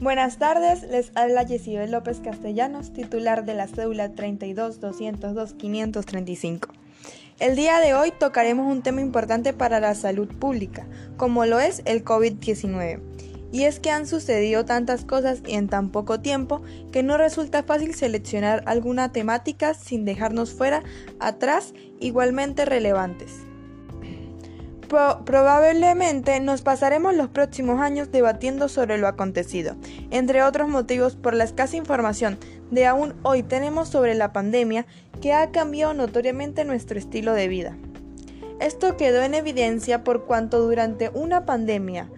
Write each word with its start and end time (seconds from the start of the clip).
Buenas 0.00 0.38
tardes, 0.38 0.84
les 0.84 1.12
habla 1.14 1.42
Yesibel 1.42 1.90
López 1.90 2.20
Castellanos, 2.20 2.90
titular 2.90 3.44
de 3.44 3.52
la 3.52 3.66
cédula 3.66 4.14
32 4.14 4.80
202 4.80 5.52
535. 5.52 6.68
El 7.38 7.54
día 7.54 7.80
de 7.80 7.92
hoy 7.92 8.10
tocaremos 8.18 8.66
un 8.66 8.80
tema 8.80 9.02
importante 9.02 9.52
para 9.52 9.78
la 9.78 9.94
salud 9.94 10.26
pública, 10.26 10.86
como 11.18 11.44
lo 11.44 11.60
es 11.60 11.82
el 11.84 12.02
COVID-19. 12.02 13.02
Y 13.52 13.64
es 13.64 13.78
que 13.78 13.90
han 13.90 14.06
sucedido 14.06 14.64
tantas 14.64 15.04
cosas 15.04 15.42
en 15.46 15.68
tan 15.68 15.90
poco 15.90 16.18
tiempo 16.18 16.62
que 16.92 17.02
no 17.02 17.18
resulta 17.18 17.62
fácil 17.62 17.94
seleccionar 17.94 18.62
alguna 18.64 19.12
temática 19.12 19.74
sin 19.74 20.06
dejarnos 20.06 20.54
fuera 20.54 20.82
atrás 21.18 21.74
igualmente 21.98 22.64
relevantes 22.64 23.49
probablemente 24.90 26.40
nos 26.40 26.62
pasaremos 26.62 27.14
los 27.14 27.28
próximos 27.28 27.80
años 27.80 28.10
debatiendo 28.10 28.68
sobre 28.68 28.98
lo 28.98 29.06
acontecido, 29.06 29.76
entre 30.10 30.42
otros 30.42 30.68
motivos 30.68 31.14
por 31.14 31.34
la 31.34 31.44
escasa 31.44 31.76
información 31.76 32.38
de 32.70 32.86
aún 32.86 33.14
hoy 33.22 33.42
tenemos 33.42 33.88
sobre 33.88 34.14
la 34.14 34.32
pandemia 34.32 34.86
que 35.20 35.32
ha 35.32 35.50
cambiado 35.50 35.94
notoriamente 35.94 36.64
nuestro 36.64 36.98
estilo 36.98 37.34
de 37.34 37.48
vida. 37.48 37.76
Esto 38.60 38.96
quedó 38.96 39.22
en 39.22 39.34
evidencia 39.34 40.04
por 40.04 40.26
cuanto 40.26 40.60
durante 40.60 41.08
una 41.10 41.46
pandemia, 41.46 42.10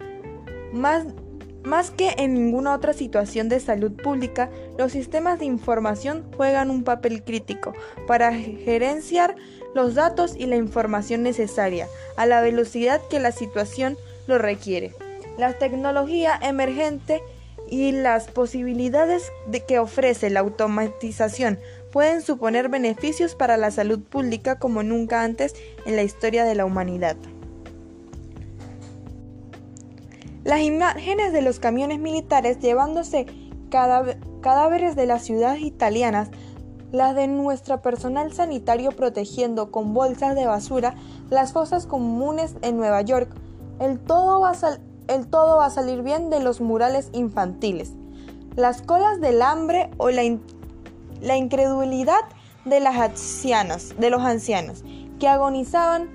más, 0.73 1.05
más 1.63 1.91
que 1.91 2.13
en 2.17 2.33
ninguna 2.33 2.73
otra 2.73 2.93
situación 2.93 3.49
de 3.49 3.59
salud 3.59 3.91
pública, 3.91 4.49
los 4.77 4.91
sistemas 4.91 5.39
de 5.39 5.45
información 5.45 6.25
juegan 6.35 6.69
un 6.69 6.83
papel 6.83 7.23
crítico 7.23 7.73
para 8.07 8.33
gerenciar 8.33 9.35
los 9.73 9.95
datos 9.95 10.35
y 10.37 10.45
la 10.45 10.55
información 10.55 11.23
necesaria 11.23 11.87
a 12.17 12.25
la 12.25 12.41
velocidad 12.41 13.01
que 13.09 13.19
la 13.19 13.31
situación 13.31 13.97
lo 14.27 14.37
requiere. 14.37 14.93
La 15.37 15.53
tecnología 15.53 16.37
emergente 16.41 17.21
y 17.69 17.91
las 17.91 18.27
posibilidades 18.27 19.31
de 19.47 19.61
que 19.61 19.79
ofrece 19.79 20.29
la 20.29 20.41
automatización 20.41 21.59
pueden 21.91 22.21
suponer 22.21 22.69
beneficios 22.69 23.35
para 23.35 23.57
la 23.57 23.71
salud 23.71 23.99
pública 23.99 24.59
como 24.59 24.83
nunca 24.83 25.23
antes 25.23 25.55
en 25.85 25.95
la 25.95 26.03
historia 26.03 26.43
de 26.45 26.55
la 26.55 26.65
humanidad. 26.65 27.15
Las 30.43 30.61
imágenes 30.61 31.31
de 31.31 31.41
los 31.41 31.59
camiones 31.59 31.99
militares 31.99 32.59
llevándose 32.59 33.25
cadáveres 33.69 34.95
de 34.95 35.05
las 35.05 35.23
ciudades 35.23 35.61
italianas 35.61 36.29
las 36.93 37.15
de 37.15 37.27
nuestro 37.27 37.81
personal 37.81 38.31
sanitario 38.33 38.91
protegiendo 38.91 39.71
con 39.71 39.95
bolsas 39.95 40.35
de 40.35 40.45
basura 40.45 40.93
las 41.31 41.51
fosas 41.51 41.87
comunes 41.87 42.55
en 42.61 42.77
Nueva 42.77 43.01
York. 43.01 43.29
El 43.79 43.99
todo 43.99 44.41
va 44.41 44.51
a, 44.51 44.77
el 45.07 45.27
todo 45.27 45.57
va 45.57 45.65
a 45.65 45.69
salir 45.71 46.03
bien 46.03 46.29
de 46.29 46.39
los 46.39 46.61
murales 46.61 47.09
infantiles. 47.13 47.93
Las 48.55 48.83
colas 48.83 49.19
del 49.19 49.41
hambre 49.41 49.89
o 49.97 50.11
la, 50.11 50.21
la 51.19 51.35
incredulidad 51.35 52.21
de 52.65 52.79
las 52.79 52.95
ancianas, 52.97 53.95
de 53.97 54.11
los 54.11 54.21
ancianos, 54.21 54.83
que 55.19 55.27
agonizaban 55.27 56.09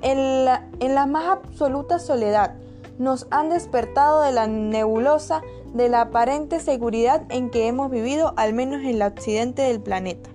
en 0.00 0.48
en 0.80 0.94
la 0.94 1.04
más 1.06 1.26
absoluta 1.26 1.98
soledad, 1.98 2.54
nos 2.98 3.26
han 3.30 3.50
despertado 3.50 4.22
de 4.22 4.32
la 4.32 4.46
nebulosa 4.46 5.42
de 5.72 5.88
la 5.88 6.02
aparente 6.02 6.60
seguridad 6.60 7.22
en 7.28 7.50
que 7.50 7.66
hemos 7.66 7.90
vivido, 7.90 8.34
al 8.36 8.54
menos 8.54 8.80
en 8.82 8.88
el 8.88 9.02
occidente 9.02 9.62
del 9.62 9.80
planeta. 9.80 10.30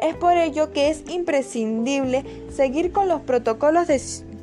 Es 0.00 0.14
por 0.16 0.36
ello 0.36 0.72
que 0.72 0.88
es 0.88 1.04
imprescindible 1.08 2.24
seguir 2.54 2.92
con 2.92 3.08
los 3.08 3.20
protocolos 3.22 3.86
de 3.86 4.00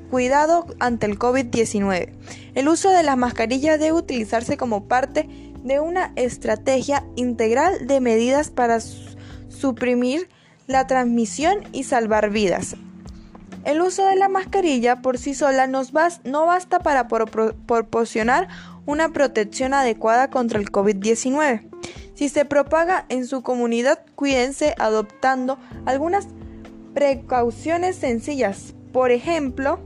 cuidado 0.09 0.65
ante 0.79 1.05
el 1.05 1.19
COVID-19. 1.19 2.09
El 2.55 2.67
uso 2.67 2.89
de 2.89 3.03
las 3.03 3.17
mascarillas 3.17 3.79
debe 3.79 3.97
utilizarse 3.97 4.57
como 4.57 4.85
parte 4.85 5.27
de 5.63 5.79
una 5.79 6.13
estrategia 6.15 7.05
integral 7.15 7.87
de 7.87 7.99
medidas 7.99 8.49
para 8.49 8.79
suprimir 9.49 10.29
la 10.67 10.87
transmisión 10.87 11.63
y 11.71 11.83
salvar 11.83 12.29
vidas. 12.29 12.75
El 13.63 13.81
uso 13.81 14.05
de 14.05 14.15
la 14.15 14.29
mascarilla 14.29 15.01
por 15.01 15.17
sí 15.17 15.33
sola 15.33 15.67
no 15.67 16.45
basta 16.45 16.79
para 16.79 17.07
proporcionar 17.07 18.47
una 18.85 19.09
protección 19.09 19.73
adecuada 19.73 20.29
contra 20.29 20.59
el 20.59 20.71
COVID-19. 20.71 21.67
Si 22.15 22.29
se 22.29 22.45
propaga 22.45 23.05
en 23.09 23.27
su 23.27 23.43
comunidad, 23.43 23.99
cuídense 24.15 24.73
adoptando 24.79 25.59
algunas 25.85 26.27
precauciones 26.95 27.95
sencillas. 27.97 28.73
Por 28.91 29.11
ejemplo, 29.11 29.79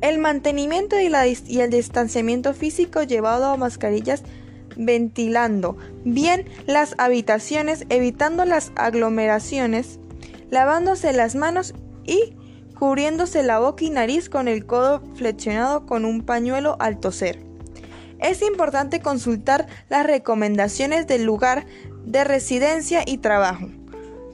el 0.00 0.18
mantenimiento 0.18 1.00
y, 1.00 1.10
y, 1.48 1.60
el 1.60 1.70
distanciamiento 1.70 2.54
físico 2.54 3.02
llevado 3.02 3.46
a 3.46 3.56
mascarillas 3.56 4.22
ventilando 4.76 5.76
bien 6.04 6.44
las 6.66 6.94
habitaciones, 6.98 7.86
evitando 7.88 8.44
las 8.44 8.70
aglomeraciones, 8.76 9.98
lavándose 10.50 11.12
las 11.12 11.34
manos 11.34 11.74
y 12.06 12.36
cubriéndose 12.78 13.42
la 13.42 13.58
boca 13.58 13.84
y 13.84 13.90
nariz 13.90 14.28
con 14.28 14.48
el 14.48 14.66
codo 14.66 15.02
flexionado 15.14 15.86
con 15.86 16.04
un 16.04 16.22
pañuelo 16.22 16.76
al 16.78 17.00
toser. 17.00 17.40
Es 18.18 18.42
importante 18.42 19.00
consultar 19.00 19.66
las 19.88 20.06
recomendaciones 20.06 21.06
del 21.06 21.24
lugar 21.24 21.66
de 22.04 22.24
residencia 22.24 23.02
y 23.04 23.18
trabajo, 23.18 23.68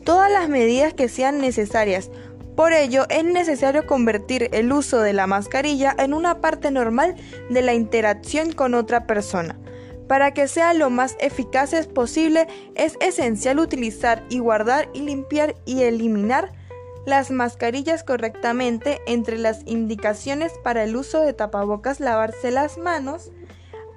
todas 0.04 0.30
las 0.30 0.48
medidas 0.48 0.94
que 0.94 1.08
sean 1.08 1.38
necesarias. 1.38 2.10
Por 2.56 2.74
ello, 2.74 3.06
es 3.08 3.24
necesario 3.24 3.86
convertir 3.86 4.50
el 4.52 4.72
uso 4.72 5.00
de 5.00 5.14
la 5.14 5.26
mascarilla 5.26 5.94
en 5.98 6.12
una 6.12 6.40
parte 6.40 6.70
normal 6.70 7.16
de 7.48 7.62
la 7.62 7.74
interacción 7.74 8.52
con 8.52 8.74
otra 8.74 9.06
persona. 9.06 9.58
Para 10.06 10.34
que 10.34 10.46
sea 10.46 10.74
lo 10.74 10.90
más 10.90 11.16
eficaz 11.20 11.74
posible, 11.86 12.46
es 12.74 12.98
esencial 13.00 13.58
utilizar 13.58 14.22
y 14.28 14.40
guardar 14.40 14.90
y 14.92 15.00
limpiar 15.00 15.54
y 15.64 15.82
eliminar 15.82 16.52
las 17.06 17.30
mascarillas 17.30 18.04
correctamente 18.04 19.00
entre 19.06 19.38
las 19.38 19.62
indicaciones 19.66 20.52
para 20.62 20.84
el 20.84 20.96
uso 20.96 21.20
de 21.20 21.32
tapabocas, 21.32 22.00
lavarse 22.00 22.50
las 22.50 22.78
manos, 22.78 23.30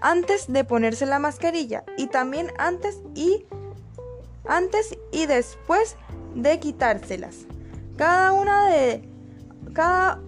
antes 0.02 0.52
de 0.52 0.64
ponerse 0.64 1.06
la 1.06 1.20
mascarilla 1.20 1.84
y 1.98 2.08
también 2.08 2.52
antes 2.58 3.00
y 3.14 3.46
antes 4.48 4.98
y 5.12 5.26
después 5.26 5.96
de 6.36 6.60
quitárselas. 6.60 7.46
Cada 7.98 8.34
una 8.34 8.70
de 8.70 9.08
cada 9.74 10.20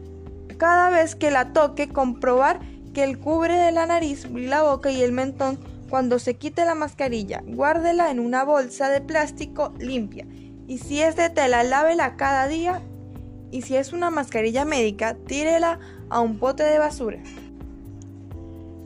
cada 0.58 0.90
vez 0.90 1.16
que 1.16 1.30
la 1.30 1.54
toque 1.54 1.90
comprobar 1.90 2.60
que 2.94 3.04
el 3.04 3.20
cubre 3.20 3.56
de 3.56 3.72
la 3.72 3.86
nariz, 3.86 4.28
la 4.32 4.64
boca 4.64 4.90
y 4.90 5.04
el 5.04 5.12
mentón 5.12 5.60
cuando 5.90 6.18
se 6.18 6.36
quite 6.36 6.66
la 6.66 6.74
mascarilla, 6.74 7.44
guárdela 7.46 8.10
en 8.10 8.20
una 8.20 8.44
bolsa 8.44 8.90
de 8.90 9.02
plástico 9.02 9.74
limpia 9.78 10.26
y 10.68 10.80
si 10.80 11.02
es 11.02 11.16
de 11.16 11.30
tela, 11.30 11.64
lávela 11.64 12.18
cada 12.18 12.48
día 12.48 12.82
y 13.52 13.62
si 13.62 13.78
es 13.78 13.94
una 13.94 14.10
mascarilla 14.10 14.66
médica, 14.66 15.16
tírela 15.16 15.80
a 16.10 16.20
un 16.20 16.38
pote 16.38 16.64
de 16.64 16.78
basura. 16.78 17.20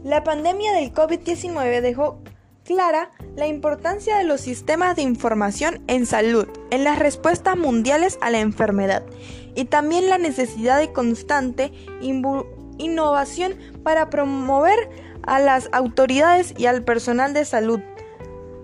La 0.04 0.24
pandemia 0.24 0.74
del 0.74 0.94
COVID-19 0.94 1.82
dejó 1.82 2.20
clara 2.64 3.12
la 3.36 3.48
importancia 3.48 4.18
de 4.18 4.24
los 4.24 4.42
sistemas 4.42 4.96
de 4.96 5.02
información 5.02 5.84
en 5.88 6.06
salud, 6.06 6.48
en 6.70 6.84
las 6.84 7.00
respuestas 7.00 7.58
mundiales 7.58 8.18
a 8.22 8.30
la 8.30 8.40
enfermedad 8.40 9.04
y 9.56 9.66
también 9.66 10.10
la 10.10 10.18
necesidad 10.18 10.80
de 10.80 10.94
constante 10.94 11.72
innovación 12.78 13.56
para 13.84 14.10
promover 14.10 14.78
a 15.24 15.40
las 15.40 15.70
autoridades 15.72 16.54
y 16.58 16.66
al 16.66 16.84
personal 16.84 17.34
de 17.34 17.46
salud. 17.46 17.80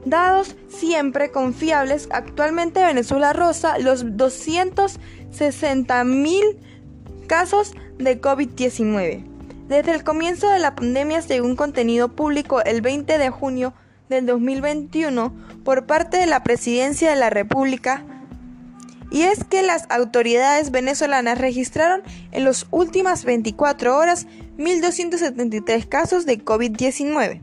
Dados 0.09 0.55
siempre 0.69 1.31
confiables, 1.31 2.07
actualmente 2.11 2.83
Venezuela 2.83 3.33
rosa 3.33 3.77
los 3.77 4.15
260 4.15 6.03
mil 6.05 6.43
casos 7.27 7.73
de 7.97 8.21
COVID-19. 8.21 9.25
Desde 9.67 9.93
el 9.93 10.05
comienzo 10.05 10.49
de 10.49 10.59
la 10.59 10.75
pandemia, 10.75 11.21
según 11.21 11.57
contenido 11.57 12.09
público 12.09 12.63
el 12.63 12.81
20 12.81 13.17
de 13.17 13.29
junio 13.29 13.73
del 14.07 14.25
2021 14.25 15.33
por 15.65 15.85
parte 15.85 16.17
de 16.17 16.25
la 16.25 16.41
Presidencia 16.41 17.09
de 17.09 17.17
la 17.17 17.29
República, 17.29 18.05
y 19.11 19.23
es 19.23 19.43
que 19.43 19.61
las 19.63 19.87
autoridades 19.89 20.71
venezolanas 20.71 21.37
registraron 21.37 22.01
en 22.31 22.45
las 22.45 22.67
últimas 22.71 23.25
24 23.25 23.97
horas 23.97 24.27
1.273 24.57 25.87
casos 25.87 26.25
de 26.25 26.43
COVID-19, 26.43 27.41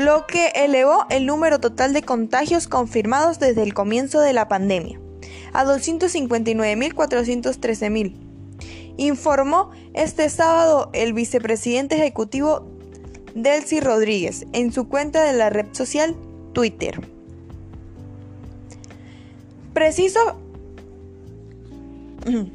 lo 0.00 0.26
que 0.26 0.48
elevó 0.54 1.04
el 1.10 1.26
número 1.26 1.60
total 1.60 1.92
de 1.92 2.00
contagios 2.00 2.66
confirmados 2.68 3.38
desde 3.38 3.62
el 3.62 3.74
comienzo 3.74 4.20
de 4.20 4.32
la 4.32 4.48
pandemia 4.48 4.98
a 5.52 5.66
259.413.000 5.66 8.14
informó 8.96 9.72
este 9.92 10.30
sábado 10.30 10.88
el 10.94 11.12
vicepresidente 11.12 11.96
ejecutivo 11.96 12.66
Delcy 13.34 13.80
Rodríguez 13.80 14.46
en 14.54 14.72
su 14.72 14.88
cuenta 14.88 15.22
de 15.22 15.34
la 15.34 15.50
red 15.50 15.66
social 15.72 16.16
Twitter. 16.54 17.06
Preciso, 19.74 20.40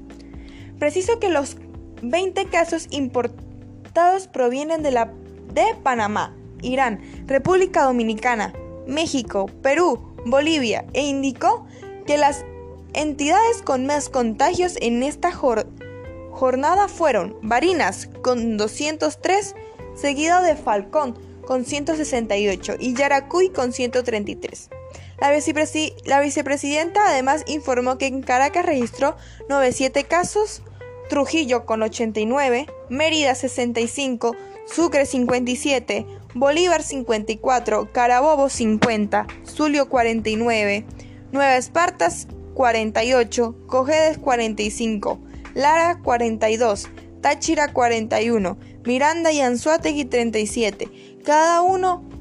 preciso 0.80 1.19
que 1.19 1.30
los 1.30 1.57
20 2.01 2.47
casos 2.47 2.88
importados 2.89 4.27
provienen 4.27 4.81
de, 4.81 4.92
la, 4.92 5.13
de 5.53 5.63
Panamá, 5.83 6.36
Irán, 6.62 7.02
República 7.28 7.84
Dominicana, 7.84 8.54
México, 8.88 9.48
Perú, 9.62 10.16
Bolivia 10.25 10.86
e 10.94 11.04
indicó 11.04 11.66
que 12.06 12.18
las 12.18 12.46
entidades 12.94 13.62
con 13.62 13.86
más 13.86 14.10
contagios 14.10 14.78
en 14.81 15.04
esta 15.04 15.31
jornada 15.31 16.88
fueron 16.88 17.36
Barinas 17.42 18.10
con 18.22 18.57
203, 18.57 19.56
seguido 19.96 20.42
de 20.42 20.56
Falcón 20.56 21.18
con 21.46 21.66
168 21.66 22.75
y 22.80 22.94
Yaracuy 22.94 23.50
con 23.50 23.72
133. 23.72 24.69
La, 25.19 25.31
la, 26.06 26.19
vicepresidenta 26.19 27.07
además 27.07 27.44
informó 27.48 27.98
que 27.98 28.07
en 28.07 28.22
Caracas 28.22 28.66
registró 28.66 29.16
97 29.50 30.04
casos, 30.04 30.62
Trujillo 31.07 31.66
con 31.66 31.84
89, 31.84 32.66
Mérida 32.90 33.36
65, 33.36 34.36
Sucre 34.66 35.06
57, 35.06 36.06
Bolívar 36.34 36.84
54, 36.84 37.92
Carabobo 37.92 38.50
50, 38.50 39.28
Zulio 39.46 39.88
49, 39.88 40.86
Nueva 41.32 41.58
Espartas 41.58 42.28
48, 42.56 43.56
Cojedes 43.68 44.18
45, 44.18 45.20
Lara 45.54 46.00
42, 46.02 46.90
Táchira 47.22 47.72
41, 47.72 48.58
Miranda 48.86 49.32
y 49.32 49.42
Anzuategui 49.42 50.06
37, 50.06 51.20
cada 51.24 51.62
uno 51.62 52.15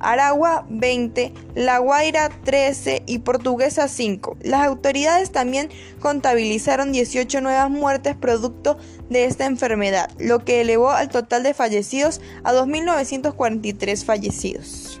Aragua 0.00 0.66
20, 0.68 1.32
La 1.54 1.78
Guaira 1.78 2.30
13 2.44 3.02
y 3.06 3.20
Portuguesa 3.20 3.86
5. 3.86 4.38
Las 4.42 4.66
autoridades 4.66 5.30
también 5.30 5.68
contabilizaron 6.00 6.92
18 6.92 7.40
nuevas 7.40 7.70
muertes 7.70 8.16
producto 8.16 8.78
de 9.08 9.24
esta 9.24 9.46
enfermedad, 9.46 10.10
lo 10.18 10.44
que 10.44 10.62
elevó 10.62 10.90
al 10.90 11.08
total 11.08 11.42
de 11.42 11.54
fallecidos 11.54 12.20
a 12.44 12.52
2.943 12.52 14.04
fallecidos. 14.04 15.00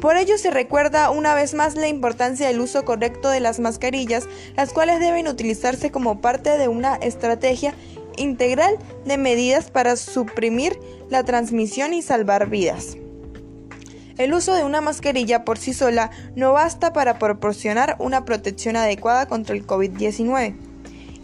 Por 0.00 0.16
ello 0.16 0.38
se 0.38 0.50
recuerda 0.50 1.10
una 1.10 1.34
vez 1.34 1.52
más 1.52 1.74
la 1.74 1.88
importancia 1.88 2.46
del 2.46 2.60
uso 2.60 2.86
correcto 2.86 3.28
de 3.28 3.40
las 3.40 3.60
mascarillas, 3.60 4.28
las 4.56 4.72
cuales 4.72 4.98
deben 4.98 5.28
utilizarse 5.28 5.90
como 5.90 6.22
parte 6.22 6.56
de 6.56 6.68
una 6.68 6.94
estrategia 6.96 7.74
integral 8.16 8.78
de 9.04 9.18
medidas 9.18 9.70
para 9.70 9.96
suprimir 9.96 10.78
la 11.10 11.22
transmisión 11.24 11.92
y 11.92 12.00
salvar 12.00 12.48
vidas. 12.48 12.96
El 14.20 14.34
uso 14.34 14.54
de 14.54 14.64
una 14.64 14.82
mascarilla 14.82 15.46
por 15.46 15.56
sí 15.56 15.72
sola 15.72 16.10
no 16.36 16.52
basta 16.52 16.92
para 16.92 17.18
proporcionar 17.18 17.96
una 17.98 18.26
protección 18.26 18.76
adecuada 18.76 19.24
contra 19.24 19.56
el 19.56 19.66
COVID-19. 19.66 20.56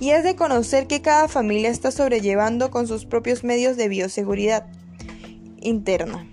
Y 0.01 0.11
es 0.13 0.25
de 0.25 0.35
conocer 0.35 0.87
que 0.87 1.03
cada 1.03 1.29
familia 1.29 1.69
está 1.69 1.91
sobrellevando 1.91 2.71
con 2.71 2.89
sus 2.89 3.05
propios 3.05 3.45
medios 3.45 3.77
de 3.77 3.89
bioseguridad 3.89 4.65
interna, 5.61 6.27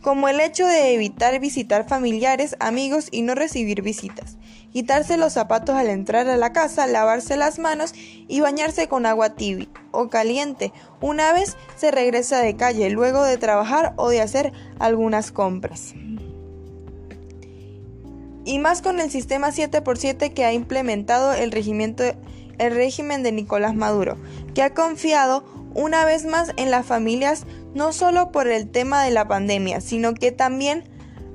como 0.00 0.30
el 0.30 0.40
hecho 0.40 0.66
de 0.66 0.94
evitar 0.94 1.38
visitar 1.40 1.86
familiares, 1.86 2.56
amigos 2.58 3.08
y 3.10 3.20
no 3.20 3.34
recibir 3.34 3.82
visitas, 3.82 4.37
quitarse 4.78 5.16
los 5.16 5.32
zapatos 5.32 5.74
al 5.74 5.88
entrar 5.88 6.28
a 6.28 6.36
la 6.36 6.52
casa, 6.52 6.86
lavarse 6.86 7.36
las 7.36 7.58
manos 7.58 7.94
y 8.28 8.38
bañarse 8.38 8.86
con 8.86 9.06
agua 9.06 9.30
tibia 9.30 9.66
o 9.90 10.08
caliente 10.08 10.72
una 11.00 11.32
vez 11.32 11.56
se 11.74 11.90
regresa 11.90 12.38
de 12.38 12.54
calle 12.54 12.88
luego 12.88 13.24
de 13.24 13.38
trabajar 13.38 13.92
o 13.96 14.08
de 14.08 14.20
hacer 14.20 14.52
algunas 14.78 15.32
compras. 15.32 15.94
Y 18.44 18.60
más 18.60 18.80
con 18.80 19.00
el 19.00 19.10
sistema 19.10 19.48
7x7 19.48 20.32
que 20.32 20.44
ha 20.44 20.52
implementado 20.52 21.32
el, 21.32 21.52
el 21.52 22.70
régimen 22.72 23.22
de 23.24 23.32
Nicolás 23.32 23.74
Maduro, 23.74 24.16
que 24.54 24.62
ha 24.62 24.74
confiado 24.74 25.42
una 25.74 26.04
vez 26.04 26.24
más 26.24 26.52
en 26.56 26.70
las 26.70 26.86
familias 26.86 27.46
no 27.74 27.92
solo 27.92 28.30
por 28.30 28.46
el 28.46 28.70
tema 28.70 29.02
de 29.02 29.10
la 29.10 29.26
pandemia, 29.26 29.80
sino 29.80 30.14
que 30.14 30.30
también 30.30 30.84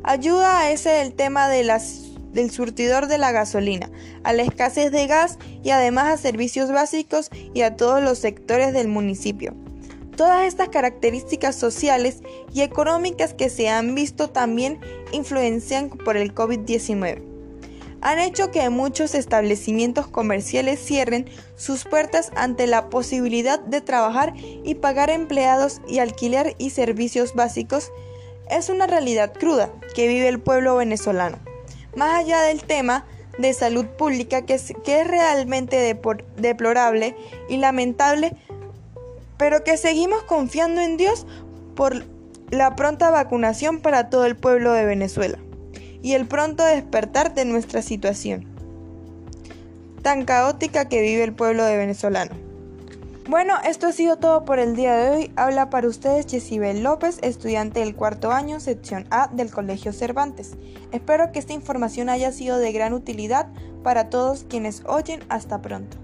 ayuda 0.02 0.60
a 0.60 0.72
ese 0.72 1.02
el 1.02 1.14
tema 1.14 1.50
de 1.50 1.66
las 1.66 2.03
del 2.34 2.52
surtidor 2.52 3.08
de 3.08 3.18
la 3.18 3.32
gasolina, 3.32 3.90
a 4.24 4.34
la 4.34 4.44
escasez 4.44 4.92
de 4.92 5.08
gas 5.08 5.38
y 5.64 5.70
además 5.70 6.14
a 6.14 6.18
servicios 6.18 6.72
básicos 6.72 7.30
y 7.54 7.62
a 7.62 7.76
todos 7.76 8.02
los 8.04 8.20
sectores 8.20 8.74
del 8.74 8.88
municipio. 8.88 9.54
Todas 10.16 10.46
estas 10.46 10.70
características 10.70 11.56
sociales 11.56 12.22
y 12.54 12.62
económicas 12.62 13.34
que 13.34 13.50
se 13.50 13.70
han 13.70 13.96
visto 13.96 14.30
también 14.30 14.80
influencian 15.12 15.90
por 15.90 16.18
el 16.18 16.36
COVID-19 16.36 17.34
han 18.04 18.20
hecho 18.20 18.52
que 18.52 18.70
muchos 18.70 19.16
establecimientos 19.16 20.08
comerciales 20.08 20.80
cierren 20.84 21.30
sus 21.56 21.86
puertas 21.86 22.34
ante 22.36 22.68
la 22.68 22.90
posibilidad 22.90 23.62
de 23.62 23.80
trabajar 23.80 24.34
y 24.36 24.76
pagar 24.76 25.10
empleados 25.10 25.80
y 25.88 26.00
alquiler 26.00 26.54
y 26.58 26.72
servicios 26.72 27.34
básicos. 27.34 27.94
Es 28.50 28.68
una 28.68 28.88
realidad 28.88 29.32
cruda 29.34 29.72
que 29.96 30.10
vive 30.10 30.28
el 30.28 30.42
pueblo 30.42 30.76
venezolano 30.76 31.40
más 31.96 32.20
allá 32.20 32.42
del 32.42 32.64
tema 32.64 33.06
de 33.38 33.54
salud 33.54 33.86
pública 33.86 34.46
que 34.46 34.54
es, 34.56 34.74
realmente 34.86 35.98
deplorable 36.38 37.16
y 37.50 37.58
lamentable, 37.58 38.36
pero 39.38 39.64
que 39.64 39.78
seguimos 39.78 40.24
confiando 40.24 40.82
en 40.82 40.98
Dios 40.98 41.26
por 41.76 42.06
la 42.50 42.76
pronta 42.76 43.10
vacunación 43.10 43.80
para 43.80 44.10
todo 44.10 44.26
el 44.26 44.36
pueblo 44.36 44.74
de 44.74 44.86
Venezuela 44.86 45.40
y 46.02 46.14
el 46.14 46.28
pronto 46.28 46.64
despertar 46.64 47.34
de 47.34 47.46
nuestra 47.46 47.82
situación 47.82 48.54
tan 50.04 50.26
caótica 50.26 50.90
que 50.90 51.02
vive 51.02 51.24
el 51.24 51.34
pueblo 51.34 51.64
de 51.64 51.78
venezolano. 51.78 52.53
Bueno, 53.30 53.54
esto 53.64 53.88
ha 53.88 53.94
sido 53.94 54.18
todo 54.18 54.44
por 54.44 54.60
el 54.60 54.76
día 54.76 54.98
de 54.98 55.10
hoy. 55.10 55.32
Habla 55.38 55.70
para 55.70 55.88
ustedes 55.88 56.26
Yesibel 56.26 56.84
López, 56.84 57.20
estudiante 57.22 57.80
del 57.80 57.96
cuarto 57.96 58.32
año, 58.32 58.60
sección 58.60 59.08
A 59.12 59.30
del 59.30 59.50
Colegio 59.50 59.94
Cervantes. 59.94 60.58
Espero 60.92 61.32
que 61.32 61.40
esta 61.40 61.54
información 61.54 62.10
haya 62.10 62.34
sido 62.34 62.58
de 62.58 62.74
gran 62.74 62.92
utilidad 62.92 63.48
para 63.82 64.10
todos 64.10 64.44
quienes 64.50 64.84
oyen. 64.86 65.24
Hasta 65.30 65.62
pronto. 65.62 66.03